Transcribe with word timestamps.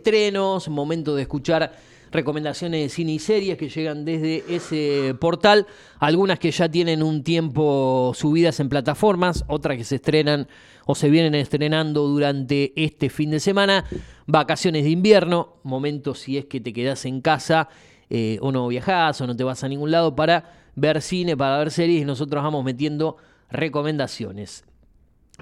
estrenos, 0.00 0.68
momento 0.68 1.14
de 1.14 1.22
escuchar 1.22 1.72
recomendaciones 2.10 2.82
de 2.82 2.88
cine 2.88 3.12
y 3.12 3.18
series 3.18 3.56
que 3.56 3.68
llegan 3.68 4.04
desde 4.04 4.44
ese 4.48 5.14
portal, 5.20 5.66
algunas 5.98 6.38
que 6.38 6.50
ya 6.50 6.68
tienen 6.68 7.02
un 7.02 7.22
tiempo 7.22 8.12
subidas 8.14 8.58
en 8.60 8.68
plataformas, 8.68 9.44
otras 9.46 9.76
que 9.76 9.84
se 9.84 9.96
estrenan 9.96 10.48
o 10.86 10.94
se 10.94 11.10
vienen 11.10 11.34
estrenando 11.34 12.08
durante 12.08 12.72
este 12.76 13.10
fin 13.10 13.30
de 13.30 13.40
semana, 13.40 13.84
vacaciones 14.26 14.84
de 14.84 14.90
invierno, 14.90 15.56
momento 15.62 16.14
si 16.14 16.38
es 16.38 16.46
que 16.46 16.60
te 16.60 16.72
quedas 16.72 17.04
en 17.04 17.20
casa 17.20 17.68
eh, 18.08 18.38
o 18.40 18.50
no 18.50 18.66
viajás 18.68 19.20
o 19.20 19.26
no 19.26 19.36
te 19.36 19.44
vas 19.44 19.62
a 19.62 19.68
ningún 19.68 19.90
lado 19.90 20.16
para 20.16 20.70
ver 20.74 21.00
cine, 21.02 21.36
para 21.36 21.58
ver 21.58 21.70
series 21.70 22.02
y 22.02 22.04
nosotros 22.04 22.42
vamos 22.42 22.64
metiendo 22.64 23.18
recomendaciones. 23.50 24.64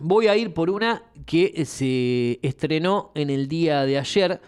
Voy 0.01 0.29
a 0.29 0.37
ir 0.37 0.55
por 0.55 0.71
una 0.71 1.03
que 1.27 1.65
se 1.65 2.39
estrenó 2.43 3.11
en 3.15 3.31
el 3.31 3.49
día 3.49 3.85
de 3.85 3.99
ayer 3.99 4.41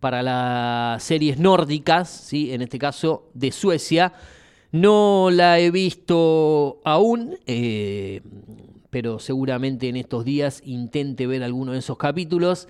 para 0.00 0.22
las 0.22 1.02
series 1.02 1.38
nórdicas, 1.38 2.08
¿sí? 2.08 2.52
en 2.52 2.62
este 2.62 2.78
caso 2.78 3.28
de 3.34 3.52
Suecia. 3.52 4.14
No 4.72 5.28
la 5.30 5.58
he 5.58 5.70
visto 5.70 6.80
aún, 6.84 7.36
eh, 7.46 8.22
pero 8.88 9.18
seguramente 9.18 9.88
en 9.88 9.96
estos 9.96 10.24
días 10.24 10.62
intente 10.64 11.26
ver 11.26 11.42
alguno 11.42 11.72
de 11.72 11.80
esos 11.80 11.98
capítulos. 11.98 12.68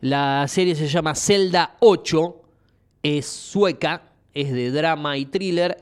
La 0.00 0.44
serie 0.48 0.74
se 0.74 0.88
llama 0.88 1.14
Zelda 1.14 1.76
8, 1.80 2.42
es 3.02 3.24
sueca, 3.26 4.12
es 4.34 4.52
de 4.52 4.70
drama 4.70 5.16
y 5.16 5.24
thriller 5.24 5.78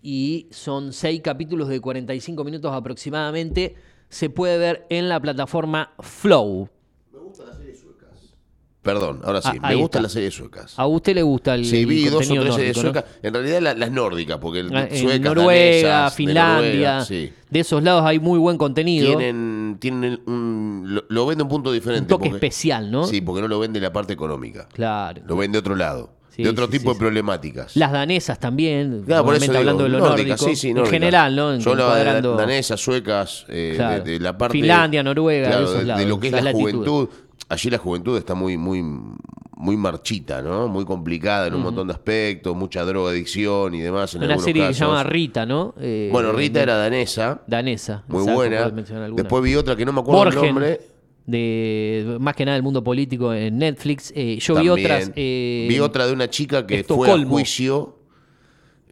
y 0.00 0.46
son 0.50 0.94
seis 0.94 1.20
capítulos 1.20 1.68
de 1.68 1.80
45 1.80 2.44
minutos 2.44 2.72
aproximadamente 2.72 3.76
se 4.12 4.28
puede 4.30 4.58
ver 4.58 4.86
en 4.90 5.08
la 5.08 5.18
plataforma 5.20 5.90
Flow. 6.00 6.68
Me 7.12 7.18
gustan 7.18 7.46
las 7.48 7.56
series 7.56 7.80
suecas. 7.80 8.34
Perdón, 8.82 9.20
ahora 9.24 9.40
sí, 9.40 9.48
Ah, 9.52 9.58
me 9.62 9.68
ahí 9.68 9.74
gustan 9.76 10.00
está. 10.00 10.02
las 10.02 10.12
series 10.12 10.34
suecas. 10.34 10.74
¿A 10.78 10.86
usted 10.86 11.14
le 11.14 11.22
gusta 11.22 11.54
el, 11.54 11.64
Sí, 11.64 11.78
el 11.80 11.86
vi 11.86 12.04
dos 12.04 12.14
o 12.14 12.18
contenido 12.18 12.42
tres 12.44 12.54
series 12.56 12.76
no? 12.76 12.82
suecas. 12.82 13.04
En 13.22 13.32
realidad 13.34 13.60
la- 13.62 13.74
las 13.74 13.90
nórdicas, 13.90 14.36
porque 14.38 14.60
el 14.60 14.76
Ah, 14.76 14.86
En 14.90 14.96
suecas, 14.98 15.20
Noruega, 15.34 15.88
danesas, 15.88 16.12
de 16.12 16.16
Finlandia, 16.16 16.56
Noruega, 16.56 17.04
sí. 17.06 17.32
de 17.48 17.60
esos 17.60 17.82
lados 17.82 18.02
hay 18.04 18.18
muy 18.18 18.38
buen 18.38 18.58
contenido. 18.58 19.06
Tienen, 19.16 19.78
tienen 19.80 20.20
un, 20.26 20.82
lo, 20.86 21.04
lo 21.08 21.26
vende 21.26 21.42
un 21.44 21.48
punto 21.48 21.70
un 21.70 21.74
diferente. 21.76 22.08
toque 22.08 22.28
porque- 22.28 22.36
especial, 22.46 22.90
¿no? 22.90 23.06
Sí, 23.06 23.20
porque 23.22 23.40
no 23.40 23.48
lo 23.48 23.58
vende 23.58 23.80
la 23.80 23.92
parte 23.94 24.12
económica. 24.12 24.68
Claro. 24.74 25.22
Lo 25.26 25.36
vende 25.36 25.56
de 25.56 25.60
otro 25.60 25.74
lado. 25.74 26.10
Sí, 26.34 26.42
de 26.42 26.48
otro 26.48 26.64
sí, 26.66 26.72
tipo 26.78 26.90
sí, 26.92 26.94
de 26.94 26.98
problemáticas. 26.98 27.76
Las 27.76 27.92
danesas 27.92 28.38
también, 28.40 29.02
Claro, 29.04 29.24
por 29.26 29.34
eso 29.34 29.44
digo, 29.44 29.58
hablando 29.58 29.82
de 29.84 29.88
lo 29.90 29.98
nórdicas, 29.98 30.40
nórdico. 30.40 30.66
en 30.66 30.74
nórdicas. 30.74 30.90
general, 30.90 31.36
¿no? 31.36 31.52
En- 31.54 31.60
encuadrando- 31.60 32.36
danesas, 32.36 32.80
suecas, 32.80 33.44
eh, 33.48 33.74
Claro. 33.76 34.02
de, 34.04 34.12
de 34.12 34.18
la 34.20 34.38
parte... 34.38 34.52
Finlandia, 34.58 35.02
Noruega, 35.02 35.46
de 35.48 35.52
claro, 35.52 35.64
esos 35.64 35.98
de, 35.98 36.06
lo 36.06 36.18
que 36.18 36.28
es 36.28 36.42
la 36.42 36.52
juventud. 36.52 37.08
Allí 37.48 37.68
la 37.68 37.76
juventud 37.76 38.16
está 38.16 38.34
muy, 38.34 38.56
muy, 38.56 38.82
muy 38.82 39.76
marchita, 39.76 40.40
¿no? 40.40 40.68
Muy 40.68 40.86
complicada 40.86 41.48
en 41.48 41.54
un 41.54 41.62
montón 41.62 41.86
de 41.88 41.92
aspectos, 41.92 42.56
mucha 42.56 42.82
drogadicción 42.84 43.74
y 43.74 43.80
demás 43.80 44.14
en 44.14 44.22
Una 44.24 44.38
serie 44.38 44.68
que 44.68 44.72
se 44.74 44.80
llama 44.80 45.02
Rita, 45.04 45.44
¿no? 45.44 45.74
Eh, 45.78 46.08
Bueno, 46.10 46.32
Rita 46.32 46.62
era 46.62 46.76
danesa, 46.76 47.42
danesa. 47.46 48.04
muy 48.08 48.22
buena. 48.32 48.70
Después 48.70 49.42
vi 49.44 49.54
otra 49.54 49.76
que 49.76 49.84
no 49.84 49.92
me 49.92 50.00
acuerdo 50.00 50.22
el 50.30 50.34
Borgen, 50.34 50.54
nombre. 50.54 50.80
De 51.26 52.16
más 52.20 52.34
que 52.34 52.44
nada 52.44 52.54
del 52.56 52.62
mundo 52.62 52.82
político 52.82 53.32
en 53.32 53.58
Netflix. 53.58 54.12
Eh, 54.14 54.38
yo 54.40 54.54
vi 54.60 54.68
otras. 54.68 55.12
eh, 55.16 55.66
Vi 55.68 55.78
otra 55.80 56.06
de 56.06 56.12
una 56.12 56.28
chica 56.28 56.66
que 56.66 56.84
fue 56.84 57.10
a 57.10 57.24
juicio. 57.24 57.98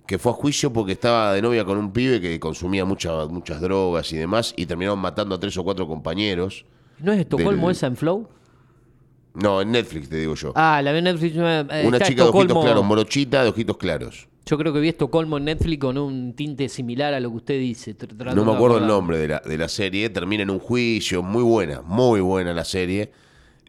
Que 0.07 0.19
fue 0.19 0.33
a 0.33 0.35
juicio 0.35 0.73
porque 0.73 0.93
estaba 0.93 1.35
de 1.35 1.43
novia 1.43 1.65
con 1.65 1.79
un 1.79 1.93
pibe 1.93 2.21
que 2.21 2.41
consumía 2.41 2.85
mucha- 2.85 3.27
muchas 3.27 3.61
drogas 3.61 4.13
y 4.13 4.17
demás. 4.17 4.53
Y 4.57 4.67
terminaron 4.67 4.99
matando 4.99 5.35
a 5.37 5.41
tres 5.41 5.57
o 5.57 5.63
cuatro 5.63 5.87
compañeros. 5.87 6.65
¿No 6.99 7.13
es 7.13 7.21
Estocolmo 7.21 7.69
del- 7.69 7.77
esa 7.77 7.87
en 7.87 7.97
Flow? 7.97 8.29
No, 9.35 9.61
en 9.61 9.71
Netflix 9.71 10.09
te 10.09 10.17
digo 10.17 10.35
yo. 10.35 10.53
Ah, 10.57 10.81
la 10.83 10.91
vi 10.91 10.99
en 10.99 11.05
Netflix. 11.05 11.37
eh, 11.37 11.85
una 11.87 12.01
chica 12.01 12.25
de 12.25 12.29
ojitos 12.31 12.65
claros, 12.65 12.85
morochita 12.85 13.45
de 13.45 13.51
ojitos 13.51 13.77
claros. 13.77 14.29
Yo 14.51 14.59
creo 14.59 14.73
que 14.73 14.81
vi 14.81 14.89
Estocolmo 14.89 15.37
en 15.37 15.45
Netflix 15.45 15.79
con 15.79 15.97
un 15.97 16.33
tinte 16.35 16.69
similar 16.69 17.15
a 17.15 17.21
lo 17.21 17.31
que 17.31 17.37
usted 17.37 17.61
dice. 17.61 17.95
No 18.35 18.45
me 18.45 18.53
acuerdo 18.53 18.79
el 18.79 18.87
nombre 18.89 19.17
de 19.17 19.29
la, 19.29 19.39
de 19.39 19.57
la 19.57 19.69
serie. 19.69 20.11
Termina 20.11 20.43
en 20.43 20.51
un 20.51 20.59
juicio. 20.59 21.23
Muy 21.23 21.45
buena, 21.45 21.83
muy 21.83 22.21
buena 22.21 22.53
la 22.53 22.65
serie. 22.65 23.13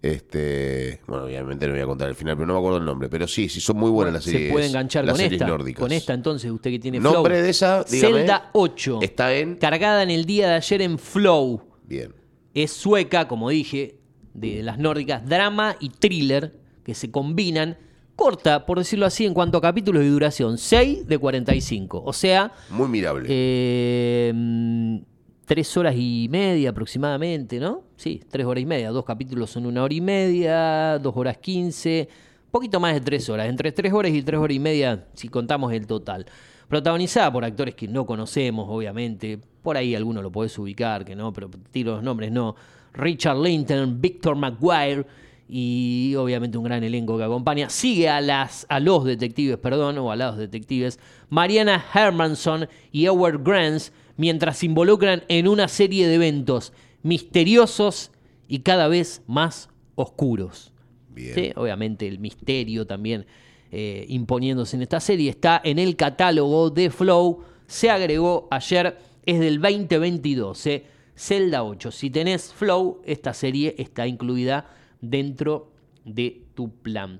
Este, 0.01 0.99
bueno, 1.05 1.25
obviamente 1.25 1.67
no 1.67 1.73
voy 1.73 1.81
a 1.83 1.85
contar 1.85 2.09
el 2.09 2.15
final, 2.15 2.35
pero 2.35 2.47
no 2.47 2.53
me 2.53 2.59
acuerdo 2.59 2.79
el 2.79 2.85
nombre. 2.85 3.09
Pero 3.09 3.27
sí, 3.27 3.47
sí, 3.47 3.61
son 3.61 3.77
muy 3.77 3.91
buenas 3.91 4.15
las 4.15 4.23
series. 4.23 4.47
Se 4.47 4.51
puede 4.51 4.65
enganchar 4.65 5.05
las 5.05 5.13
con 5.13 5.19
series 5.19 5.39
esta. 5.39 5.51
nórdicas. 5.51 5.79
Con 5.81 5.91
esta 5.91 6.13
entonces, 6.15 6.49
usted 6.49 6.71
que 6.71 6.79
tiene 6.79 6.99
Nombre 6.99 7.35
Flow. 7.35 7.43
de 7.43 7.49
esa, 7.51 7.83
dígame. 7.83 8.17
Zelda 8.17 8.49
8. 8.53 8.99
Está 9.03 9.35
en. 9.35 9.57
Cargada 9.57 10.01
en 10.01 10.09
el 10.09 10.25
día 10.25 10.47
de 10.47 10.55
ayer 10.55 10.81
en 10.81 10.97
Flow. 10.97 11.61
Bien. 11.83 12.11
Es 12.55 12.71
sueca, 12.71 13.27
como 13.27 13.51
dije, 13.51 13.99
de 14.33 14.63
las 14.63 14.79
nórdicas, 14.79 15.23
drama 15.29 15.75
y 15.79 15.89
thriller 15.89 16.55
que 16.83 16.95
se 16.95 17.11
combinan. 17.11 17.77
Corta, 18.15 18.65
por 18.65 18.77
decirlo 18.77 19.05
así, 19.05 19.25
en 19.25 19.33
cuanto 19.33 19.57
a 19.57 19.61
capítulos 19.61 20.03
y 20.03 20.07
duración. 20.07 20.57
6 20.57 21.07
de 21.07 21.17
45. 21.17 22.03
O 22.05 22.13
sea, 22.13 22.51
Muy 22.69 22.87
mirable. 22.87 23.27
eh, 23.29 24.31
mm, 24.33 24.97
tres 25.45 25.75
horas 25.77 25.95
y 25.97 26.27
media 26.29 26.69
aproximadamente, 26.69 27.59
¿no? 27.59 27.83
Sí, 27.95 28.21
tres 28.29 28.45
horas 28.45 28.61
y 28.61 28.65
media. 28.65 28.89
Dos 28.91 29.05
capítulos 29.05 29.49
son 29.49 29.65
una 29.65 29.83
hora 29.83 29.93
y 29.93 30.01
media, 30.01 30.99
dos 30.99 31.15
horas 31.17 31.37
quince, 31.37 32.07
poquito 32.51 32.79
más 32.79 32.93
de 32.93 33.01
tres 33.01 33.27
horas. 33.29 33.47
Entre 33.49 33.71
tres 33.71 33.91
horas 33.91 34.11
y 34.11 34.21
tres 34.21 34.39
horas 34.39 34.55
y 34.55 34.59
media, 34.59 35.05
si 35.13 35.27
contamos 35.29 35.73
el 35.73 35.87
total. 35.87 36.25
Protagonizada 36.67 37.31
por 37.33 37.43
actores 37.43 37.75
que 37.75 37.87
no 37.87 38.05
conocemos, 38.05 38.67
obviamente. 38.69 39.39
Por 39.61 39.75
ahí 39.77 39.93
alguno 39.95 40.21
lo 40.21 40.31
podés 40.31 40.57
ubicar, 40.57 41.03
que 41.03 41.15
no, 41.15 41.33
pero 41.33 41.49
tiro 41.71 41.95
los 41.95 42.03
nombres, 42.03 42.31
no. 42.31 42.55
Richard 42.93 43.37
Linton, 43.37 43.99
Victor 43.99 44.35
McGuire 44.35 45.05
y 45.53 46.15
obviamente 46.15 46.57
un 46.57 46.63
gran 46.63 46.81
elenco 46.81 47.17
que 47.17 47.25
acompaña. 47.25 47.69
Sigue 47.69 48.07
a, 48.07 48.21
las, 48.21 48.65
a 48.69 48.79
los 48.79 49.03
detectives, 49.03 49.57
perdón, 49.57 49.97
o 49.97 50.09
a 50.09 50.15
los 50.15 50.37
detectives, 50.37 50.97
Mariana 51.27 51.83
Hermanson 51.93 52.69
y 52.93 53.05
Howard 53.07 53.43
Grants, 53.43 53.91
mientras 54.15 54.59
se 54.59 54.67
involucran 54.67 55.23
en 55.27 55.49
una 55.49 55.67
serie 55.67 56.07
de 56.07 56.15
eventos 56.15 56.71
misteriosos 57.03 58.11
y 58.47 58.59
cada 58.59 58.87
vez 58.87 59.23
más 59.27 59.67
oscuros. 59.95 60.71
Bien. 61.09 61.35
Sí, 61.35 61.51
Obviamente 61.57 62.07
el 62.07 62.19
misterio 62.19 62.87
también 62.87 63.25
eh, 63.71 64.05
imponiéndose 64.07 64.77
en 64.77 64.83
esta 64.83 65.01
serie 65.01 65.29
está 65.31 65.59
en 65.65 65.79
el 65.79 65.97
catálogo 65.97 66.69
de 66.69 66.89
Flow. 66.89 67.43
Se 67.67 67.89
agregó 67.89 68.47
ayer, 68.51 68.97
es 69.25 69.39
del 69.41 69.59
2022. 69.59 70.65
eh, 70.67 70.85
Zelda 71.13 71.65
8. 71.65 71.91
Si 71.91 72.09
tenés 72.09 72.53
Flow, 72.53 73.01
esta 73.03 73.33
serie 73.33 73.75
está 73.77 74.07
incluida 74.07 74.77
dentro 75.01 75.71
de 76.05 76.43
tu 76.53 76.71
plan. 76.71 77.19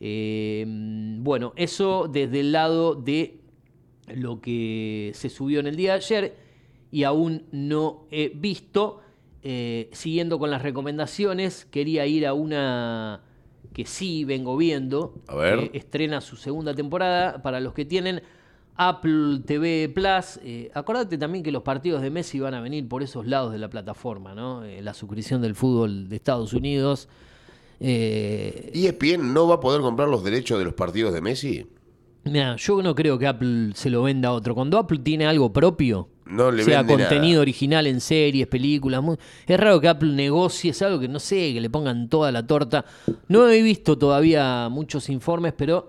Eh, 0.00 0.64
bueno, 1.18 1.52
eso 1.56 2.08
desde 2.10 2.40
el 2.40 2.52
lado 2.52 2.94
de 2.94 3.40
lo 4.14 4.40
que 4.40 5.12
se 5.14 5.28
subió 5.28 5.60
en 5.60 5.66
el 5.66 5.76
día 5.76 5.92
de 5.92 5.96
ayer 5.96 6.36
y 6.90 7.04
aún 7.04 7.44
no 7.52 8.06
he 8.10 8.30
visto. 8.34 9.00
Eh, 9.42 9.88
siguiendo 9.92 10.38
con 10.38 10.50
las 10.50 10.60
recomendaciones, 10.60 11.64
quería 11.64 12.06
ir 12.06 12.26
a 12.26 12.34
una 12.34 13.22
que 13.72 13.86
sí 13.86 14.24
vengo 14.24 14.56
viendo. 14.56 15.14
A 15.28 15.36
ver. 15.36 15.70
que 15.70 15.78
estrena 15.78 16.20
su 16.20 16.36
segunda 16.36 16.74
temporada. 16.74 17.42
Para 17.42 17.60
los 17.60 17.72
que 17.72 17.84
tienen 17.84 18.22
Apple 18.76 19.40
TV 19.44 19.90
Plus, 19.94 20.40
eh, 20.42 20.70
acordate 20.74 21.18
también 21.18 21.44
que 21.44 21.52
los 21.52 21.62
partidos 21.62 22.00
de 22.02 22.10
Messi 22.10 22.40
van 22.40 22.54
a 22.54 22.60
venir 22.60 22.88
por 22.88 23.02
esos 23.02 23.26
lados 23.26 23.52
de 23.52 23.58
la 23.58 23.68
plataforma, 23.68 24.34
¿no? 24.34 24.64
Eh, 24.64 24.80
la 24.82 24.94
suscripción 24.94 25.42
del 25.42 25.54
fútbol 25.54 26.08
de 26.08 26.16
Estados 26.16 26.52
Unidos. 26.54 27.08
Eh, 27.78 28.70
¿ESPN 28.74 29.32
no 29.32 29.48
va 29.48 29.56
a 29.56 29.60
poder 29.60 29.80
comprar 29.80 30.08
los 30.08 30.22
derechos 30.22 30.58
de 30.58 30.64
los 30.64 30.74
partidos 30.74 31.12
de 31.14 31.20
Messi? 31.20 31.66
Mira, 32.24 32.56
yo 32.56 32.82
no 32.82 32.94
creo 32.94 33.18
que 33.18 33.26
Apple 33.26 33.70
se 33.74 33.88
lo 33.88 34.02
venda 34.02 34.28
a 34.28 34.32
otro. 34.32 34.54
Cuando 34.54 34.78
Apple 34.78 34.98
tiene 34.98 35.24
algo 35.26 35.50
propio, 35.52 36.08
No 36.26 36.50
le 36.50 36.62
sea 36.64 36.86
contenido 36.86 37.32
nada. 37.34 37.40
original 37.40 37.86
en 37.86 38.00
series, 38.00 38.46
películas, 38.46 39.02
mu- 39.02 39.16
es 39.46 39.58
raro 39.60 39.80
que 39.80 39.88
Apple 39.88 40.12
negocie, 40.12 40.70
es 40.72 40.82
algo 40.82 41.00
que 41.00 41.08
no 41.08 41.18
sé, 41.18 41.54
que 41.54 41.60
le 41.62 41.70
pongan 41.70 42.08
toda 42.10 42.30
la 42.30 42.46
torta. 42.46 42.84
No 43.28 43.48
he 43.48 43.62
visto 43.62 43.96
todavía 43.96 44.68
muchos 44.70 45.08
informes, 45.08 45.54
pero 45.56 45.88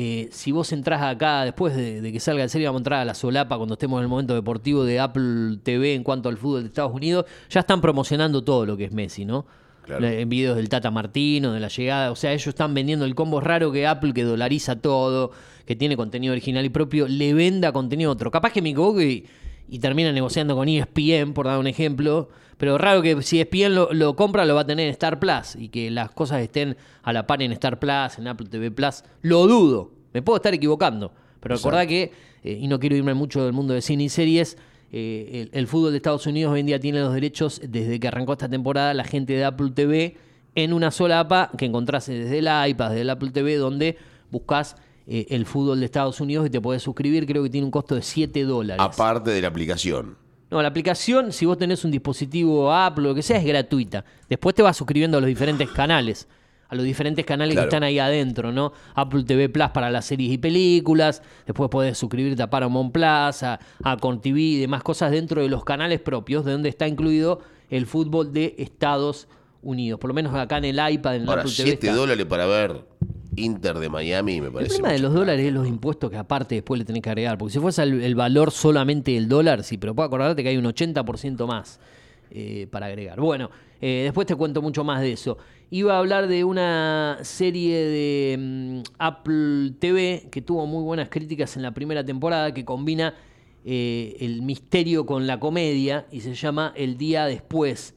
eh, 0.00 0.28
si 0.30 0.52
vos 0.52 0.70
entrás 0.70 1.02
acá 1.02 1.42
después 1.42 1.74
de, 1.74 2.00
de 2.00 2.12
que 2.12 2.20
salga 2.20 2.44
la 2.44 2.48
serie, 2.48 2.68
vamos 2.68 2.78
a 2.78 2.82
entrar 2.82 3.00
a 3.00 3.04
la 3.04 3.14
solapa 3.14 3.56
cuando 3.56 3.74
estemos 3.74 3.98
en 3.98 4.04
el 4.04 4.08
momento 4.08 4.32
deportivo 4.32 4.84
de 4.84 5.00
Apple 5.00 5.58
TV 5.64 5.94
en 5.94 6.04
cuanto 6.04 6.28
al 6.28 6.36
fútbol 6.36 6.62
de 6.62 6.68
Estados 6.68 6.94
Unidos, 6.94 7.26
ya 7.50 7.58
están 7.58 7.80
promocionando 7.80 8.44
todo 8.44 8.64
lo 8.64 8.76
que 8.76 8.84
es 8.84 8.92
Messi, 8.92 9.24
¿no? 9.24 9.44
Claro. 9.82 10.06
En 10.06 10.28
videos 10.28 10.54
del 10.54 10.68
Tata 10.68 10.92
Martino, 10.92 11.52
de 11.52 11.58
la 11.58 11.66
llegada. 11.66 12.12
O 12.12 12.14
sea, 12.14 12.32
ellos 12.32 12.46
están 12.46 12.74
vendiendo 12.74 13.06
el 13.06 13.16
combo 13.16 13.40
raro 13.40 13.72
que 13.72 13.88
Apple, 13.88 14.12
que 14.12 14.22
dolariza 14.22 14.76
todo, 14.76 15.32
que 15.66 15.74
tiene 15.74 15.96
contenido 15.96 16.30
original 16.30 16.64
y 16.64 16.68
propio, 16.68 17.08
le 17.08 17.34
venda 17.34 17.72
contenido 17.72 18.10
a 18.10 18.12
otro. 18.12 18.30
Capaz 18.30 18.52
que 18.52 18.62
me 18.62 18.68
equivoco 18.68 19.02
y, 19.02 19.26
y 19.68 19.78
termina 19.78 20.12
negociando 20.12 20.54
con 20.56 20.68
ESPN, 20.68 21.32
por 21.32 21.46
dar 21.46 21.58
un 21.58 21.66
ejemplo. 21.66 22.28
Pero 22.56 22.78
raro 22.78 23.02
que 23.02 23.22
si 23.22 23.40
ESPN 23.40 23.74
lo, 23.74 23.92
lo 23.92 24.16
compra, 24.16 24.44
lo 24.44 24.54
va 24.54 24.62
a 24.62 24.66
tener 24.66 24.86
en 24.86 24.92
Star 24.92 25.20
Plus. 25.20 25.56
Y 25.56 25.68
que 25.68 25.90
las 25.90 26.10
cosas 26.10 26.40
estén 26.40 26.76
a 27.02 27.12
la 27.12 27.26
par 27.26 27.42
en 27.42 27.52
Star 27.52 27.78
Plus, 27.78 28.18
en 28.18 28.26
Apple 28.26 28.48
TV 28.50 28.70
Plus. 28.70 29.04
Lo 29.22 29.46
dudo. 29.46 29.92
Me 30.12 30.22
puedo 30.22 30.36
estar 30.36 30.54
equivocando. 30.54 31.12
Pero 31.40 31.56
recordá 31.56 31.86
que, 31.86 32.12
eh, 32.42 32.58
y 32.60 32.66
no 32.66 32.80
quiero 32.80 32.96
irme 32.96 33.14
mucho 33.14 33.44
del 33.44 33.52
mundo 33.52 33.74
de 33.74 33.82
cine 33.82 34.04
y 34.04 34.08
series, 34.08 34.56
eh, 34.90 35.48
el, 35.52 35.58
el 35.58 35.66
fútbol 35.66 35.90
de 35.90 35.98
Estados 35.98 36.26
Unidos 36.26 36.52
hoy 36.52 36.60
en 36.60 36.66
día 36.66 36.80
tiene 36.80 37.00
los 37.00 37.12
derechos 37.12 37.60
desde 37.62 38.00
que 38.00 38.08
arrancó 38.08 38.32
esta 38.32 38.48
temporada 38.48 38.94
la 38.94 39.04
gente 39.04 39.34
de 39.34 39.44
Apple 39.44 39.70
TV 39.74 40.16
en 40.54 40.72
una 40.72 40.90
sola 40.90 41.20
app 41.20 41.54
que 41.56 41.66
encontrás 41.66 42.06
desde 42.06 42.38
el 42.38 42.46
iPad, 42.70 42.90
desde 42.90 43.02
el 43.02 43.10
Apple 43.10 43.30
TV, 43.30 43.56
donde 43.56 43.96
buscas 44.30 44.76
eh, 45.10 45.26
el 45.30 45.46
fútbol 45.46 45.80
de 45.80 45.86
Estados 45.86 46.20
Unidos 46.20 46.46
y 46.46 46.50
te 46.50 46.60
podés 46.60 46.82
suscribir. 46.82 47.26
Creo 47.26 47.42
que 47.42 47.48
tiene 47.50 47.64
un 47.64 47.70
costo 47.70 47.94
de 47.94 48.02
7 48.02 48.44
dólares. 48.44 48.84
Aparte 48.84 49.30
de 49.30 49.40
la 49.40 49.48
aplicación. 49.48 50.16
No, 50.50 50.60
la 50.62 50.68
aplicación, 50.68 51.32
si 51.32 51.46
vos 51.46 51.58
tenés 51.58 51.84
un 51.84 51.90
dispositivo 51.90 52.72
Apple 52.72 53.06
o 53.06 53.08
lo 53.08 53.14
que 53.14 53.22
sea, 53.22 53.38
es 53.38 53.44
gratuita. 53.44 54.04
Después 54.28 54.54
te 54.54 54.62
vas 54.62 54.76
suscribiendo 54.76 55.18
a 55.18 55.20
los 55.20 55.28
diferentes 55.28 55.68
canales, 55.70 56.26
a 56.68 56.74
los 56.74 56.84
diferentes 56.84 57.24
canales 57.26 57.54
Claro. 57.54 57.66
que 57.68 57.74
están 57.74 57.82
ahí 57.82 57.98
adentro, 57.98 58.52
¿no? 58.52 58.72
Apple 58.94 59.24
TV 59.24 59.48
Plus 59.48 59.68
para 59.70 59.90
las 59.90 60.04
series 60.06 60.32
y 60.32 60.38
películas, 60.38 61.22
después 61.46 61.68
podés 61.70 61.98
suscribirte 61.98 62.42
a 62.42 62.48
Paramount 62.50 62.92
Plus, 62.92 63.42
a, 63.42 63.58
a 63.84 63.96
y 64.24 64.58
demás 64.58 64.82
cosas 64.82 65.10
dentro 65.10 65.42
de 65.42 65.48
los 65.48 65.64
canales 65.64 66.00
propios, 66.00 66.44
de 66.44 66.52
donde 66.52 66.68
está 66.70 66.86
incluido 66.88 67.40
el 67.70 67.86
fútbol 67.86 68.32
de 68.32 68.54
Estados 68.58 69.28
Unidos. 69.62 70.00
Por 70.00 70.08
lo 70.08 70.14
menos 70.14 70.34
acá 70.34 70.58
en 70.58 70.64
el 70.66 70.92
iPad, 70.92 71.16
en 71.16 71.22
el 71.22 71.28
Ahora, 71.28 71.42
Apple 71.42 71.54
TV. 71.54 71.68
7 71.70 71.86
está. 71.88 71.96
dólares 71.98 72.26
para 72.26 72.46
ver 72.46 72.84
Inter 73.44 73.78
de 73.78 73.88
Miami 73.88 74.40
me 74.40 74.46
El 74.48 74.52
parece. 74.52 74.74
problema 74.74 74.88
de 74.92 74.98
mucho 74.98 75.08
los 75.08 75.14
dólares 75.14 75.46
es 75.46 75.52
los 75.52 75.66
impuestos 75.66 76.10
que 76.10 76.16
aparte 76.16 76.54
después 76.56 76.78
le 76.78 76.84
tenés 76.84 77.02
que 77.02 77.10
agregar. 77.10 77.38
Porque 77.38 77.52
si 77.54 77.58
fuese 77.60 77.82
el, 77.82 78.02
el 78.02 78.14
valor 78.14 78.50
solamente 78.50 79.12
del 79.12 79.28
dólar, 79.28 79.62
sí, 79.64 79.78
pero 79.78 79.94
puedo 79.94 80.06
acordarte 80.06 80.42
que 80.42 80.48
hay 80.50 80.56
un 80.56 80.64
80% 80.64 81.46
más 81.46 81.80
eh, 82.30 82.66
para 82.70 82.86
agregar. 82.86 83.20
Bueno, 83.20 83.50
eh, 83.80 84.02
después 84.04 84.26
te 84.26 84.34
cuento 84.34 84.60
mucho 84.60 84.84
más 84.84 85.00
de 85.00 85.12
eso. 85.12 85.38
Iba 85.70 85.94
a 85.96 85.98
hablar 85.98 86.28
de 86.28 86.44
una 86.44 87.18
serie 87.22 87.76
de 87.78 88.36
mm, 88.38 88.80
Apple 88.98 89.72
TV 89.78 90.28
que 90.30 90.42
tuvo 90.42 90.66
muy 90.66 90.82
buenas 90.82 91.08
críticas 91.08 91.56
en 91.56 91.62
la 91.62 91.72
primera 91.72 92.04
temporada, 92.04 92.52
que 92.52 92.64
combina 92.64 93.14
eh, 93.64 94.16
el 94.20 94.42
misterio 94.42 95.04
con 95.06 95.26
la 95.26 95.38
comedia 95.40 96.06
y 96.10 96.20
se 96.20 96.34
llama 96.34 96.72
El 96.76 96.96
Día 96.96 97.26
Después. 97.26 97.94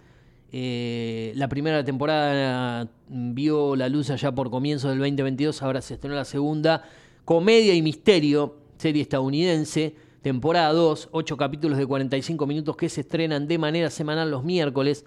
Eh, 0.53 1.31
la 1.35 1.47
primera 1.47 1.83
temporada 1.83 2.87
vio 3.07 3.75
la 3.75 3.87
luz 3.87 4.09
allá 4.09 4.33
por 4.33 4.49
comienzos 4.49 4.89
del 4.89 4.99
2022, 4.99 5.61
ahora 5.61 5.81
se 5.81 5.93
estrenó 5.93 6.15
la 6.15 6.25
segunda. 6.25 6.83
Comedia 7.23 7.73
y 7.73 7.81
misterio, 7.81 8.57
serie 8.77 9.01
estadounidense, 9.01 9.95
temporada 10.21 10.73
2, 10.73 11.09
8 11.11 11.37
capítulos 11.37 11.77
de 11.77 11.85
45 11.85 12.45
minutos 12.45 12.75
que 12.75 12.89
se 12.89 13.01
estrenan 13.01 13.47
de 13.47 13.57
manera 13.57 13.89
semanal 13.89 14.29
los 14.29 14.43
miércoles. 14.43 15.05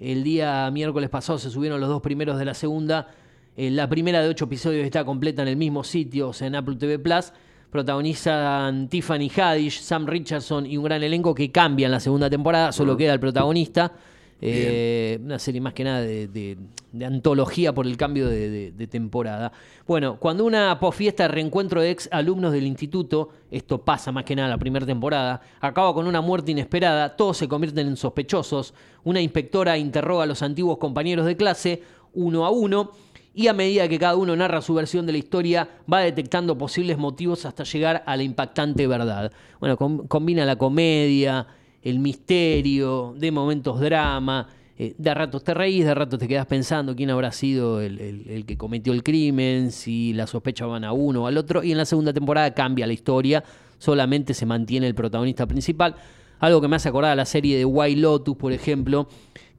El 0.00 0.22
día 0.22 0.70
miércoles 0.70 1.10
pasado 1.10 1.38
se 1.38 1.50
subieron 1.50 1.80
los 1.80 1.88
dos 1.88 2.00
primeros 2.00 2.38
de 2.38 2.44
la 2.44 2.54
segunda. 2.54 3.08
Eh, 3.56 3.70
la 3.70 3.88
primera 3.88 4.22
de 4.22 4.28
8 4.28 4.44
episodios 4.44 4.86
está 4.86 5.04
completa 5.04 5.42
en 5.42 5.48
el 5.48 5.56
mismo 5.56 5.84
sitio, 5.84 6.28
o 6.28 6.32
sea, 6.32 6.46
en 6.46 6.54
Apple 6.54 6.76
TV 6.76 6.98
Plus. 6.98 7.32
Protagonizan 7.70 8.88
Tiffany 8.88 9.28
Haddish, 9.28 9.80
Sam 9.80 10.06
Richardson 10.06 10.64
y 10.64 10.78
un 10.78 10.84
gran 10.84 11.02
elenco 11.02 11.34
que 11.34 11.50
cambia 11.52 11.86
en 11.86 11.92
la 11.92 12.00
segunda 12.00 12.30
temporada, 12.30 12.72
solo 12.72 12.96
queda 12.96 13.12
el 13.12 13.20
protagonista. 13.20 13.92
Eh, 14.40 15.18
una 15.24 15.38
serie 15.38 15.60
más 15.60 15.72
que 15.74 15.82
nada 15.82 16.00
de, 16.00 16.56
antología 17.04 17.74
por 17.74 17.86
el 17.86 17.96
cambio 17.96 18.28
de, 18.28 18.88
temporada. 18.90 19.52
Bueno, 19.86 20.18
cuando 20.18 20.44
una 20.44 20.78
posfiesta 20.78 21.26
reencuentro 21.28 21.80
de 21.80 21.90
ex 21.90 22.08
alumnos 22.12 22.52
del 22.52 22.66
instituto, 22.66 23.30
esto 23.50 23.82
pasa 23.84 24.12
más 24.12 24.24
que 24.24 24.36
nada 24.36 24.48
la 24.48 24.58
primera 24.58 24.86
temporada, 24.86 25.40
acaba 25.60 25.92
con 25.92 26.06
una 26.06 26.20
muerte 26.20 26.52
inesperada, 26.52 27.16
todos 27.16 27.36
se 27.36 27.48
convierten 27.48 27.88
en 27.88 27.96
sospechosos, 27.96 28.74
una 29.04 29.20
inspectora 29.20 29.76
interroga 29.76 30.22
a 30.22 30.26
los 30.26 30.42
antiguos 30.42 30.78
compañeros 30.78 31.26
de 31.26 31.36
clase, 31.36 31.82
uno 32.14 32.46
a 32.46 32.50
uno, 32.50 32.92
y 33.34 33.46
a 33.46 33.52
medida 33.52 33.88
que 33.88 33.98
cada 33.98 34.16
uno 34.16 34.34
narra 34.34 34.60
su 34.62 34.74
versión 34.74 35.06
de 35.06 35.12
la 35.12 35.18
historia, 35.18 35.68
va 35.92 36.00
detectando 36.00 36.58
posibles 36.58 36.98
motivos 36.98 37.44
hasta 37.44 37.62
llegar 37.64 38.02
a 38.04 38.16
la 38.16 38.22
impactante 38.24 38.86
verdad. 38.86 39.30
Bueno, 39.60 39.76
com- 39.76 40.08
combina 40.08 40.44
la 40.44 40.56
comedia, 40.56 41.46
el 41.82 41.98
misterio, 41.98 43.14
de 43.18 43.30
momentos 43.30 43.80
drama, 43.80 44.48
eh, 44.78 44.94
de 44.96 45.10
a 45.10 45.14
ratos 45.14 45.42
te 45.44 45.54
reís, 45.54 45.84
de 45.84 45.90
a 45.90 45.94
ratos 45.94 46.18
te 46.18 46.28
quedas 46.28 46.46
pensando 46.46 46.94
quién 46.94 47.10
habrá 47.10 47.32
sido 47.32 47.80
el, 47.80 47.98
el- 48.00 48.30
el 48.30 48.46
que 48.46 48.56
cometió 48.56 48.92
el 48.92 49.02
crimen, 49.02 49.72
si 49.72 50.12
la 50.12 50.26
sospecha 50.26 50.66
van 50.66 50.84
a 50.84 50.92
uno 50.92 51.24
o 51.24 51.26
al 51.26 51.36
otro, 51.36 51.62
y 51.64 51.72
en 51.72 51.78
la 51.78 51.84
segunda 51.84 52.12
temporada 52.12 52.52
cambia 52.54 52.86
la 52.86 52.92
historia, 52.92 53.42
solamente 53.78 54.34
se 54.34 54.46
mantiene 54.46 54.86
el 54.86 54.94
protagonista 54.94 55.46
principal. 55.46 55.96
Algo 56.40 56.60
que 56.60 56.68
me 56.68 56.76
hace 56.76 56.88
acordar 56.88 57.12
a 57.12 57.16
la 57.16 57.24
serie 57.24 57.56
de 57.58 57.64
White 57.64 58.00
Lotus, 58.00 58.36
por 58.36 58.52
ejemplo, 58.52 59.08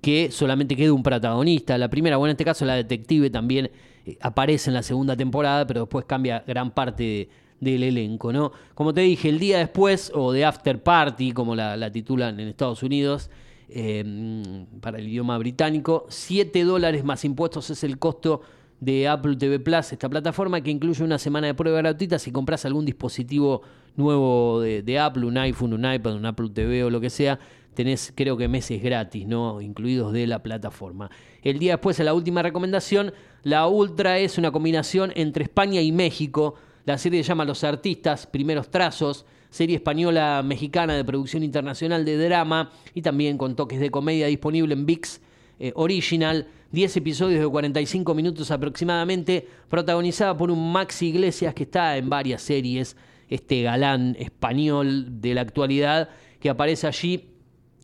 que 0.01 0.31
solamente 0.31 0.77
queda 0.77 0.93
un 0.93 1.03
protagonista. 1.03 1.77
La 1.77 1.89
primera, 1.89 2.15
bueno, 2.15 2.29
en 2.29 2.35
este 2.35 2.45
caso 2.45 2.63
la 2.65 2.75
detective 2.75 3.29
también 3.29 3.69
eh, 4.05 4.17
aparece 4.21 4.69
en 4.69 4.75
la 4.75 4.83
segunda 4.83 5.17
temporada, 5.17 5.67
pero 5.67 5.81
después 5.81 6.05
cambia 6.05 6.41
gran 6.47 6.71
parte 6.71 7.03
de- 7.03 7.29
del 7.59 7.83
elenco, 7.83 8.31
¿no? 8.31 8.51
Como 8.73 8.93
te 8.93 9.01
dije, 9.01 9.29
el 9.29 9.39
día 9.39 9.59
después, 9.59 10.11
o 10.13 10.31
de 10.31 10.45
After 10.45 10.81
Party, 10.81 11.31
como 11.31 11.55
la, 11.55 11.75
la 11.77 11.91
titulan 11.91 12.39
en 12.39 12.47
Estados 12.47 12.83
Unidos, 12.83 13.29
mm, 13.73 14.79
para 14.81 14.99
el 14.99 15.07
idioma 15.07 15.37
británico, 15.37 16.05
7 16.09 16.63
dólares 16.63 17.03
más 17.03 17.25
impuestos 17.25 17.69
es 17.69 17.83
el 17.83 17.99
costo 17.99 18.41
de 18.79 19.07
Apple 19.07 19.35
TV 19.35 19.59
Plus, 19.59 19.91
esta 19.91 20.09
plataforma 20.09 20.61
que 20.61 20.71
incluye 20.71 21.03
una 21.03 21.17
semana 21.17 21.47
de 21.47 21.53
prueba 21.53 21.79
gratuita 21.79 22.17
si 22.17 22.31
compras 22.31 22.65
algún 22.65 22.85
dispositivo 22.85 23.61
nuevo 23.95 24.61
de, 24.61 24.99
Apple, 24.99 25.25
un 25.25 25.37
iPhone, 25.37 25.73
un 25.73 25.91
iPad, 25.91 26.15
un 26.15 26.25
Apple 26.25 26.49
TV 26.53 26.83
o 26.85 26.89
lo 26.89 27.01
que 27.01 27.09
sea, 27.09 27.39
tenés 27.73 28.13
creo 28.15 28.37
que 28.37 28.47
meses 28.47 28.81
gratis, 28.81 29.27
¿no? 29.27 29.61
Incluidos 29.61 30.13
de 30.13 30.27
la 30.27 30.41
plataforma. 30.41 31.09
El 31.43 31.59
día 31.59 31.73
después, 31.73 31.99
la 31.99 32.13
última 32.13 32.41
recomendación, 32.41 33.13
la 33.43 33.67
Ultra 33.67 34.17
es 34.17 34.37
una 34.37 34.51
combinación 34.51 35.11
entre 35.15 35.43
España 35.43 35.81
y 35.81 35.91
México. 35.91 36.55
La 36.89 36.97
serie 36.97 37.23
se 37.23 37.27
llama 37.27 37.45
Los 37.45 37.63
Artistas, 37.63 38.25
Primeros 38.25 38.71
Trazos, 38.71 39.23
serie 39.51 39.75
española 39.75 40.41
mexicana 40.43 40.95
de 40.95 41.05
producción 41.05 41.43
internacional 41.43 42.03
de 42.03 42.17
drama 42.17 42.71
y 42.95 43.03
también 43.03 43.37
con 43.37 43.55
toques 43.55 43.79
de 43.79 43.91
comedia 43.91 44.25
disponible 44.25 44.73
en 44.73 44.87
VIX 44.87 45.21
eh, 45.59 45.71
Original. 45.75 46.47
10 46.71 46.97
episodios 46.97 47.41
de 47.41 47.47
45 47.47 48.15
minutos 48.15 48.49
aproximadamente, 48.49 49.47
protagonizada 49.69 50.35
por 50.35 50.49
un 50.49 50.71
Maxi 50.71 51.09
Iglesias 51.09 51.53
que 51.53 51.61
está 51.61 51.95
en 51.95 52.09
varias 52.09 52.41
series, 52.41 52.97
este 53.29 53.61
galán 53.61 54.15
español 54.17 55.21
de 55.21 55.35
la 55.35 55.41
actualidad 55.41 56.09
que 56.39 56.49
aparece 56.49 56.87
allí 56.87 57.28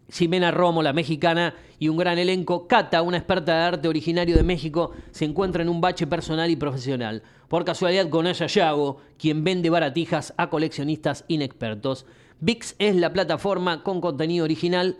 Ximena 0.09 0.51
Romo, 0.51 0.83
la 0.83 0.93
mexicana, 0.93 1.55
y 1.79 1.89
un 1.89 1.97
gran 1.97 2.17
elenco. 2.17 2.67
Cata, 2.67 3.01
una 3.01 3.17
experta 3.17 3.55
de 3.55 3.63
arte 3.63 3.87
originario 3.87 4.35
de 4.35 4.43
México, 4.43 4.91
se 5.11 5.25
encuentra 5.25 5.61
en 5.61 5.69
un 5.69 5.81
bache 5.81 6.07
personal 6.07 6.49
y 6.49 6.55
profesional. 6.55 7.23
Por 7.47 7.65
casualidad 7.65 8.09
con 8.09 8.27
Aya 8.27 8.47
Yago, 8.47 8.97
quien 9.17 9.43
vende 9.43 9.69
baratijas 9.69 10.33
a 10.37 10.49
coleccionistas 10.49 11.25
inexpertos. 11.27 12.05
VIX 12.39 12.75
es 12.79 12.95
la 12.95 13.13
plataforma 13.13 13.83
con 13.83 14.01
contenido 14.01 14.45
original. 14.45 14.97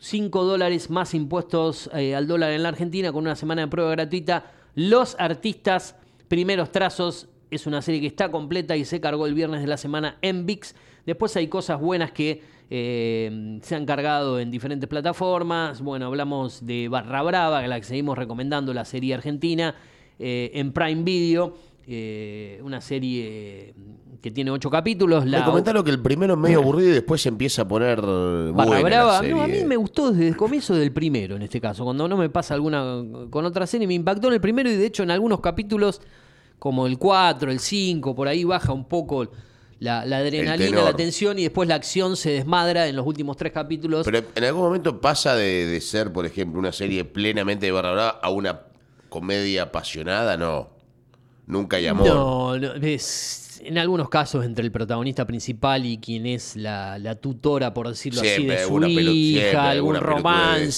5 0.00 0.44
dólares 0.44 0.90
más 0.90 1.12
impuestos 1.14 1.90
eh, 1.92 2.14
al 2.14 2.28
dólar 2.28 2.52
en 2.52 2.62
la 2.62 2.68
Argentina 2.68 3.12
con 3.12 3.24
una 3.24 3.36
semana 3.36 3.62
de 3.62 3.68
prueba 3.68 3.90
gratuita. 3.90 4.52
Los 4.74 5.16
artistas, 5.18 5.96
primeros 6.28 6.70
trazos, 6.70 7.28
es 7.50 7.66
una 7.66 7.82
serie 7.82 8.00
que 8.00 8.06
está 8.06 8.30
completa 8.30 8.76
y 8.76 8.84
se 8.84 9.00
cargó 9.00 9.26
el 9.26 9.34
viernes 9.34 9.62
de 9.62 9.66
la 9.66 9.76
semana 9.76 10.18
en 10.22 10.46
VIX. 10.46 10.74
Después 11.08 11.34
hay 11.36 11.48
cosas 11.48 11.80
buenas 11.80 12.12
que 12.12 12.42
eh, 12.68 13.58
se 13.62 13.74
han 13.74 13.86
cargado 13.86 14.38
en 14.38 14.50
diferentes 14.50 14.86
plataformas. 14.90 15.80
Bueno, 15.80 16.04
hablamos 16.04 16.66
de 16.66 16.86
Barra 16.90 17.22
Brava, 17.22 17.62
que 17.62 17.68
la 17.68 17.80
que 17.80 17.86
seguimos 17.86 18.18
recomendando, 18.18 18.74
la 18.74 18.84
serie 18.84 19.14
argentina, 19.14 19.74
eh, 20.18 20.50
en 20.52 20.70
Prime 20.70 21.02
Video, 21.04 21.56
eh, 21.86 22.60
una 22.62 22.82
serie 22.82 23.72
que 24.20 24.30
tiene 24.30 24.50
ocho 24.50 24.68
capítulos. 24.68 25.24
Me 25.24 25.30
La 25.30 25.46
comentaron 25.46 25.82
que 25.82 25.92
el 25.92 26.02
primero 26.02 26.34
es 26.34 26.40
medio 26.40 26.58
aburrido 26.58 26.90
y 26.90 26.92
después 26.92 27.22
se 27.22 27.30
empieza 27.30 27.62
a 27.62 27.68
poner 27.68 28.02
Barra 28.02 28.82
Brava, 28.82 29.22
no, 29.22 29.40
a 29.40 29.48
mí 29.48 29.64
me 29.64 29.76
gustó 29.76 30.12
desde 30.12 30.28
el 30.28 30.36
comienzo 30.36 30.74
del 30.74 30.92
primero, 30.92 31.36
en 31.36 31.42
este 31.42 31.58
caso. 31.58 31.84
Cuando 31.84 32.06
no 32.06 32.18
me 32.18 32.28
pasa 32.28 32.52
alguna 32.52 33.02
con 33.30 33.46
otra 33.46 33.66
serie, 33.66 33.86
me 33.86 33.94
impactó 33.94 34.28
en 34.28 34.34
el 34.34 34.42
primero 34.42 34.70
y 34.70 34.76
de 34.76 34.84
hecho 34.84 35.04
en 35.04 35.10
algunos 35.10 35.40
capítulos, 35.40 36.02
como 36.58 36.86
el 36.86 36.98
4, 36.98 37.50
el 37.50 37.60
5, 37.60 38.14
por 38.14 38.28
ahí 38.28 38.44
baja 38.44 38.74
un 38.74 38.84
poco 38.84 39.30
la, 39.80 40.04
la 40.04 40.18
adrenalina, 40.18 40.82
la 40.84 40.96
tensión 40.96 41.38
y 41.38 41.42
después 41.44 41.68
la 41.68 41.76
acción 41.76 42.16
se 42.16 42.30
desmadra 42.30 42.88
en 42.88 42.96
los 42.96 43.06
últimos 43.06 43.36
tres 43.36 43.52
capítulos. 43.52 44.04
Pero 44.04 44.22
en 44.34 44.44
algún 44.44 44.62
momento 44.62 45.00
pasa 45.00 45.34
de, 45.36 45.66
de 45.66 45.80
ser, 45.80 46.12
por 46.12 46.26
ejemplo, 46.26 46.58
una 46.58 46.72
serie 46.72 47.04
plenamente 47.04 47.66
de 47.66 47.72
barra 47.72 47.92
brava 47.92 48.20
a 48.22 48.30
una 48.30 48.60
comedia 49.08 49.62
apasionada, 49.64 50.36
no. 50.36 50.70
Nunca 51.46 51.78
hay 51.78 51.86
amor. 51.86 52.06
No, 52.08 52.58
no, 52.58 52.74
es- 52.74 53.44
en 53.64 53.76
algunos 53.78 54.08
casos 54.08 54.44
entre 54.44 54.64
el 54.64 54.70
protagonista 54.70 55.26
principal 55.26 55.84
y 55.84 55.98
quien 55.98 56.26
es 56.26 56.54
la, 56.54 56.96
la 56.98 57.14
tutora, 57.16 57.74
por 57.74 57.88
decirlo 57.88 58.20
así, 58.34 58.46
de 58.46 58.58
su 58.64 58.68
pelu- 58.94 59.12
hija, 59.12 59.40
siempre 59.40 59.58
algún 59.70 59.94
pelotudez. 60.22 60.74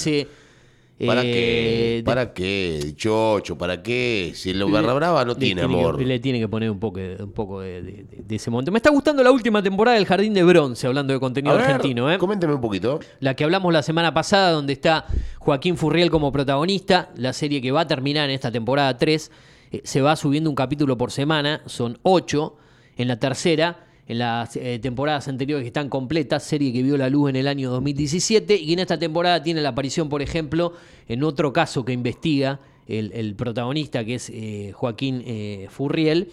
¿Para 1.06 1.22
eh, 1.22 1.32
qué? 1.32 1.96
de- 1.96 2.02
¿Para 2.04 2.32
qué? 2.34 2.92
Chocho, 2.96 3.56
¿para 3.56 3.82
qué? 3.82 4.32
Si 4.34 4.50
el 4.50 4.64
barra 4.64 4.92
brava 4.94 5.24
no 5.24 5.32
le 5.34 5.38
tiene 5.38 5.62
amor. 5.62 6.00
le 6.00 6.18
tiene 6.20 6.38
que 6.38 6.48
poner 6.48 6.70
un 6.70 6.78
poco, 6.78 6.98
de, 7.00 7.16
un 7.22 7.32
poco 7.32 7.60
de, 7.60 7.82
de- 7.82 7.92
de- 8.04 8.22
de 8.26 8.36
ese 8.36 8.50
momento. 8.50 8.70
Me 8.70 8.78
está 8.78 8.90
gustando 8.90 9.22
la 9.22 9.30
última 9.30 9.62
temporada 9.62 9.96
del 9.96 10.06
Jardín 10.06 10.34
de 10.34 10.42
Bronce, 10.42 10.86
hablando 10.86 11.12
de 11.12 11.20
contenido 11.20 11.54
ver, 11.56 11.64
argentino. 11.64 12.10
¿eh? 12.12 12.18
Coménteme 12.18 12.54
un 12.54 12.60
poquito. 12.60 13.00
La 13.20 13.34
que 13.34 13.44
hablamos 13.44 13.72
la 13.72 13.82
semana 13.82 14.12
pasada, 14.12 14.50
donde 14.52 14.72
está 14.74 15.06
Joaquín 15.38 15.76
Furriel 15.76 16.10
como 16.10 16.30
protagonista, 16.32 17.10
la 17.16 17.32
serie 17.32 17.60
que 17.62 17.72
va 17.72 17.82
a 17.82 17.86
terminar 17.86 18.28
en 18.28 18.34
esta 18.34 18.52
temporada 18.52 18.96
3, 18.96 19.30
eh, 19.72 19.80
se 19.84 20.02
va 20.02 20.16
subiendo 20.16 20.50
un 20.50 20.56
capítulo 20.56 20.98
por 20.98 21.10
semana, 21.12 21.62
son 21.66 21.98
8 22.02 22.56
en 22.96 23.08
la 23.08 23.18
tercera, 23.18 23.86
en 24.10 24.18
las 24.18 24.56
eh, 24.56 24.80
temporadas 24.80 25.28
anteriores 25.28 25.62
que 25.62 25.68
están 25.68 25.88
completas, 25.88 26.42
serie 26.42 26.72
que 26.72 26.82
vio 26.82 26.96
la 26.96 27.08
luz 27.08 27.30
en 27.30 27.36
el 27.36 27.46
año 27.46 27.70
2017 27.70 28.56
y 28.56 28.72
en 28.72 28.80
esta 28.80 28.98
temporada 28.98 29.40
tiene 29.40 29.60
la 29.60 29.68
aparición, 29.68 30.08
por 30.08 30.20
ejemplo, 30.20 30.72
en 31.06 31.22
otro 31.22 31.52
caso 31.52 31.84
que 31.84 31.92
investiga 31.92 32.58
el, 32.88 33.36
protagonista, 33.36 34.04
que 34.04 34.16
es 34.16 34.28
eh, 34.30 34.72
Joaquín 34.74 35.22
eh, 35.24 35.68
Furriel, 35.70 36.32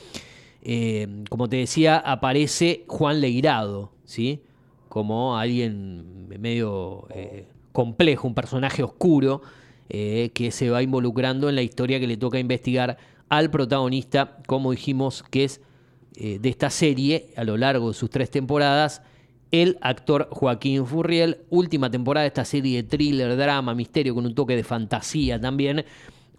como 1.30 1.48
te 1.48 1.58
decía, 1.58 1.98
aparece 1.98 2.84
Juan 2.88 3.22
Leirado, 3.22 3.92
¿sí? 4.06 4.42
Como 4.90 5.38
alguien 5.38 6.28
medio 6.40 7.08
complejo, 7.74 8.28
un 8.28 8.34
personaje 8.34 8.82
oscuro 8.82 9.44
que 9.88 10.50
se 10.52 10.72
va 10.72 10.82
involucrando 10.82 11.48
en 11.48 11.56
la 11.56 11.62
historia 11.62 12.00
que 12.00 12.08
le 12.08 12.18
toca 12.18 12.40
investigar 12.40 12.98
al 13.30 13.52
protagonista, 13.52 14.40
como 14.48 14.72
dijimos, 14.72 15.24
que 15.30 15.44
es 15.44 15.62
eh, 16.20 16.40
de 16.40 16.50
esta 16.50 16.70
serie 16.70 17.30
a 17.36 17.44
lo 17.44 17.58
largo 17.58 17.90
de 17.90 17.94
sus 17.94 18.10
tres 18.10 18.32
temporadas, 18.32 19.02
el 19.52 19.78
actor 19.82 20.28
Joaquín 20.32 20.86
Furriel, 20.86 21.38
última 21.50 21.90
temporada 21.90 22.24
de 22.24 22.30
esta 22.30 22.46
serie 22.46 22.82
de 22.82 22.90
thriller, 22.90 23.38
drama, 23.38 23.74
misterio 23.74 24.14
con 24.14 24.26
un 24.26 24.36
toque 24.36 24.56
de 24.56 24.64
fantasía 24.64 25.40
también. 25.40 25.86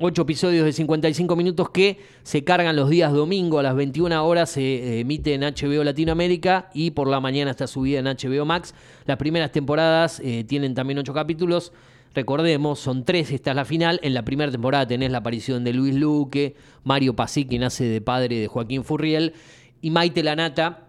Ocho 0.01 0.23
episodios 0.23 0.65
de 0.65 0.73
55 0.73 1.35
minutos 1.35 1.71
que 1.71 1.99
se 2.23 2.45
cargan 2.45 2.77
los 2.77 2.89
días 2.89 3.13
domingo 3.13 3.59
a 3.59 3.65
las 3.65 3.75
21 3.75 4.25
horas, 4.25 4.51
se 4.51 4.63
eh, 4.63 5.01
emite 5.01 5.35
en 5.35 5.41
HBO 5.41 5.83
Latinoamérica 5.83 6.71
y 6.73 6.93
por 6.93 7.09
la 7.09 7.19
mañana 7.19 7.51
está 7.51 7.67
subida 7.67 7.99
en 7.99 8.05
HBO 8.05 8.45
Max. 8.45 8.75
Las 9.07 9.17
primeras 9.17 9.51
temporadas 9.51 10.21
eh, 10.23 10.45
tienen 10.45 10.75
también 10.75 10.99
ocho 10.99 11.13
capítulos. 11.13 11.73
Recordemos, 12.15 12.79
son 12.79 13.05
tres, 13.05 13.31
esta 13.33 13.51
es 13.51 13.57
la 13.57 13.65
final. 13.65 14.01
En 14.03 14.15
la 14.15 14.25
primera 14.25 14.51
temporada 14.51 14.87
tenés 14.87 15.11
la 15.11 15.19
aparición 15.19 15.65
de 15.65 15.73
Luis 15.73 15.95
Luque, 15.95 16.55
Mario 16.85 17.15
Pasí, 17.15 17.45
quien 17.45 17.65
hace 17.65 17.85
de 17.85 18.01
padre 18.01 18.39
de 18.39 18.47
Joaquín 18.47 18.85
Furriel, 18.85 19.35
y 19.83 19.91
Maite 19.91 20.23
Lanata, 20.23 20.85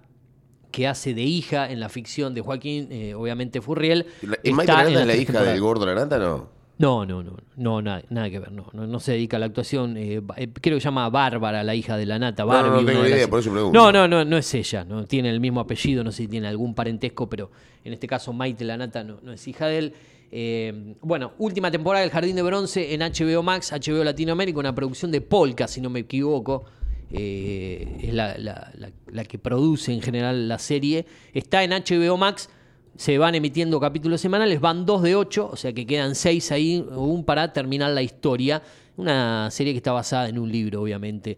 que 0.71 0.87
hace 0.87 1.13
de 1.13 1.23
hija 1.23 1.71
en 1.71 1.79
la 1.79 1.89
ficción 1.89 2.33
de 2.33 2.41
Joaquín, 2.41 2.87
eh, 2.91 3.13
obviamente 3.15 3.61
Furriel. 3.61 4.05
¿Y 4.21 4.27
la- 4.27 4.37
¿Y 4.43 4.49
está 4.49 4.75
Maite 4.77 4.93
es 5.01 5.07
la 5.07 5.15
hija 5.15 5.43
del 5.43 5.59
gordo 5.59 5.85
Laranda 5.85 6.17
no? 6.19 6.59
No, 6.77 7.05
no, 7.05 7.21
no, 7.23 7.35
no, 7.57 7.81
nada, 7.81 8.03
nada 8.09 8.29
que 8.29 8.39
ver, 8.39 8.53
no, 8.53 8.67
no, 8.71 8.87
no 8.87 8.99
se 9.01 9.11
dedica 9.11 9.35
a 9.35 9.39
la 9.41 9.47
actuación, 9.47 9.97
eh, 9.97 10.21
eh, 10.37 10.47
creo 10.61 10.77
que 10.77 10.79
se 10.81 10.85
llama 10.85 11.09
Bárbara, 11.09 11.61
la 11.61 11.75
hija 11.75 11.97
de 11.97 12.05
la 12.05 12.17
nata, 12.17 12.43
No, 12.45 12.53
no, 12.53 12.53
Barbie. 12.53 12.81
no 12.85 12.85
tengo 12.85 13.05
idea, 13.05 13.17
las- 13.17 13.27
por 13.27 13.39
eso 13.41 13.51
pregunto. 13.51 13.77
No, 13.77 13.91
no, 13.91 14.07
no, 14.07 14.23
no 14.23 14.37
es 14.37 14.53
ella, 14.53 14.85
no 14.85 15.03
tiene 15.05 15.29
el 15.29 15.41
mismo 15.41 15.59
apellido, 15.59 16.05
no 16.05 16.11
sé 16.13 16.23
si 16.23 16.27
tiene 16.29 16.47
algún 16.47 16.73
parentesco, 16.73 17.27
pero 17.29 17.51
en 17.83 17.91
este 17.91 18.07
caso 18.07 18.31
Maite 18.31 18.63
la 18.63 18.77
nata 18.77 19.03
no, 19.03 19.17
no 19.21 19.33
es 19.33 19.45
hija 19.45 19.67
de 19.67 19.77
él. 19.77 19.93
Eh, 20.31 20.95
bueno, 21.01 21.33
última 21.39 21.69
temporada 21.69 22.01
del 22.03 22.11
Jardín 22.11 22.35
de 22.37 22.43
Bronce 22.43 22.93
en 22.93 23.01
HBO 23.01 23.43
Max, 23.43 23.73
HBO 23.73 24.03
Latinoamérica, 24.05 24.59
una 24.59 24.73
producción 24.73 25.11
de 25.11 25.19
Polka, 25.19 25.67
si 25.67 25.81
no 25.81 25.89
me 25.89 25.99
equivoco. 26.01 26.63
Eh, 27.11 27.97
es 28.01 28.13
la, 28.13 28.37
la- 28.37 28.71
la- 28.75 28.91
la 29.11 29.23
que 29.25 29.37
produce 29.39 29.93
en 29.93 30.01
general 30.01 30.47
la 30.47 30.59
serie. 30.59 31.05
Está 31.33 31.63
en 31.63 31.71
HBO 31.71 32.17
Max 32.17 32.49
se 32.95 33.17
van 33.17 33.33
emitiendo 33.35 33.79
capítulos 33.79 34.19
semanales, 34.19 34.59
van 34.59 34.85
dos 34.85 35.01
de 35.03 35.15
ocho, 35.15 35.49
o 35.51 35.55
sea 35.55 35.71
que 35.71 35.85
quedan 35.85 36.15
seis 36.15 36.51
ahí 36.51 36.85
aún 36.91 37.23
para 37.23 37.53
terminar 37.53 37.91
la 37.91 38.01
historia. 38.01 38.61
Una 38.97 39.49
serie 39.51 39.71
que 39.73 39.77
está 39.77 39.93
basada 39.93 40.27
en 40.27 40.37
un 40.37 40.51
libro, 40.51 40.81
obviamente. 40.81 41.37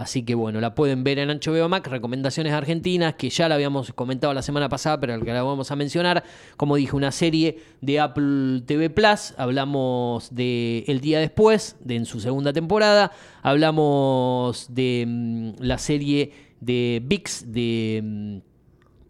Así 0.00 0.22
que 0.22 0.34
bueno, 0.34 0.62
la 0.62 0.74
pueden 0.74 1.04
ver 1.04 1.18
en 1.18 1.28
HBO 1.28 1.68
Max, 1.68 1.90
recomendaciones 1.90 2.54
argentinas, 2.54 3.16
que 3.16 3.28
ya 3.28 3.50
la 3.50 3.56
habíamos 3.56 3.92
comentado 3.92 4.32
la 4.32 4.40
semana 4.40 4.70
pasada, 4.70 4.98
pero 4.98 5.20
que 5.20 5.30
la 5.30 5.42
vamos 5.42 5.70
a 5.70 5.76
mencionar. 5.76 6.24
Como 6.56 6.76
dije, 6.76 6.96
una 6.96 7.12
serie 7.12 7.58
de 7.82 8.00
Apple 8.00 8.62
TV 8.64 8.88
Plus. 8.88 9.34
Hablamos 9.36 10.34
de 10.34 10.84
El 10.86 11.02
Día 11.02 11.20
Después, 11.20 11.76
de 11.80 11.96
en 11.96 12.06
su 12.06 12.18
segunda 12.18 12.54
temporada. 12.54 13.12
Hablamos 13.42 14.74
de 14.74 15.04
mm, 15.06 15.50
la 15.58 15.76
serie 15.76 16.32
de 16.60 17.02
VIX, 17.04 17.52
de 17.52 18.00
mm, 18.02 18.36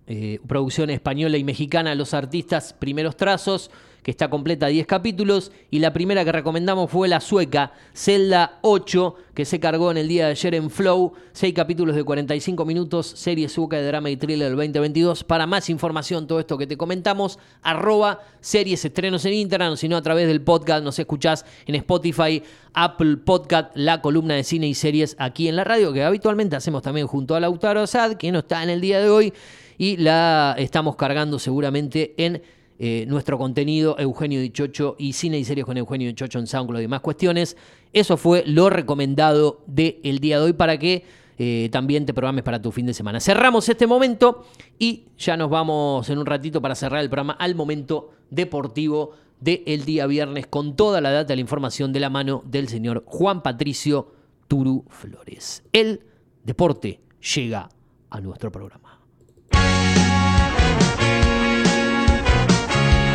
eh, 0.08 0.40
producción 0.48 0.90
española 0.90 1.36
y 1.36 1.44
mexicana 1.44 1.94
Los 1.94 2.14
Artistas 2.14 2.72
Primeros 2.72 3.16
Trazos, 3.16 3.70
que 4.02 4.10
está 4.10 4.30
completa 4.30 4.66
10 4.66 4.86
capítulos. 4.86 5.52
Y 5.70 5.78
la 5.78 5.92
primera 5.92 6.24
que 6.24 6.32
recomendamos 6.32 6.90
fue 6.90 7.08
la 7.08 7.20
sueca, 7.20 7.72
Zelda 7.94 8.58
8, 8.62 9.14
que 9.34 9.44
se 9.44 9.60
cargó 9.60 9.90
en 9.90 9.98
el 9.98 10.08
día 10.08 10.26
de 10.26 10.32
ayer 10.32 10.54
en 10.54 10.70
Flow. 10.70 11.12
6 11.32 11.54
capítulos 11.54 11.94
de 11.96 12.04
45 12.04 12.64
minutos, 12.64 13.06
serie 13.06 13.48
sueca 13.48 13.76
de 13.76 13.86
drama 13.86 14.10
y 14.10 14.16
thriller 14.16 14.48
del 14.48 14.56
2022. 14.56 15.24
Para 15.24 15.46
más 15.46 15.70
información, 15.70 16.26
todo 16.26 16.40
esto 16.40 16.58
que 16.58 16.66
te 16.66 16.76
comentamos, 16.76 17.38
arroba 17.62 18.20
series 18.40 18.84
estrenos 18.84 19.24
en 19.24 19.34
Instagram, 19.34 19.76
sino 19.76 19.96
a 19.96 20.02
través 20.02 20.26
del 20.26 20.42
podcast, 20.42 20.82
nos 20.84 20.98
escuchás 20.98 21.44
en 21.66 21.74
Spotify, 21.76 22.42
Apple 22.74 23.18
Podcast, 23.18 23.70
la 23.74 24.00
columna 24.02 24.34
de 24.34 24.44
cine 24.44 24.68
y 24.68 24.74
series 24.74 25.16
aquí 25.18 25.48
en 25.48 25.56
la 25.56 25.64
radio, 25.64 25.92
que 25.92 26.02
habitualmente 26.02 26.56
hacemos 26.56 26.82
también 26.82 27.06
junto 27.06 27.34
a 27.34 27.40
Lautaro 27.40 27.86
Sad, 27.86 28.14
que 28.14 28.32
no 28.32 28.40
está 28.40 28.62
en 28.62 28.70
el 28.70 28.80
día 28.80 29.00
de 29.00 29.08
hoy 29.08 29.32
y 29.78 29.96
la 29.96 30.54
estamos 30.58 30.96
cargando 30.96 31.38
seguramente 31.38 32.14
en 32.18 32.42
eh, 32.82 33.04
nuestro 33.06 33.36
contenido 33.36 33.94
Eugenio 33.98 34.40
Dichocho 34.40 34.96
y 34.98 35.12
Cine 35.12 35.38
y 35.38 35.44
Series 35.44 35.66
con 35.66 35.76
Eugenio 35.76 36.08
Dichocho 36.08 36.38
en 36.38 36.46
SoundCloud 36.46 36.78
y 36.78 36.84
demás 36.84 37.02
cuestiones. 37.02 37.54
Eso 37.92 38.16
fue 38.16 38.42
lo 38.46 38.70
recomendado 38.70 39.62
del 39.66 40.18
día 40.18 40.38
de 40.38 40.46
hoy 40.46 40.52
para 40.54 40.78
que 40.78 41.04
eh, 41.36 41.68
también 41.70 42.06
te 42.06 42.14
programes 42.14 42.42
para 42.42 42.62
tu 42.62 42.72
fin 42.72 42.86
de 42.86 42.94
semana. 42.94 43.20
Cerramos 43.20 43.68
este 43.68 43.86
momento 43.86 44.46
y 44.78 45.04
ya 45.18 45.36
nos 45.36 45.50
vamos 45.50 46.08
en 46.08 46.16
un 46.16 46.24
ratito 46.24 46.62
para 46.62 46.74
cerrar 46.74 47.02
el 47.02 47.10
programa 47.10 47.34
al 47.34 47.54
momento 47.54 48.12
deportivo 48.30 49.10
del 49.40 49.84
día 49.84 50.06
viernes 50.06 50.46
con 50.46 50.74
toda 50.74 51.02
la 51.02 51.10
data 51.10 51.34
y 51.34 51.36
la 51.36 51.42
información 51.42 51.92
de 51.92 52.00
la 52.00 52.08
mano 52.08 52.42
del 52.46 52.68
señor 52.68 53.04
Juan 53.04 53.42
Patricio 53.42 54.10
Turu 54.48 54.86
Flores. 54.88 55.64
El 55.74 56.00
deporte 56.44 57.00
llega 57.34 57.68
a 58.08 58.20
nuestro 58.22 58.50
programa. 58.50 58.99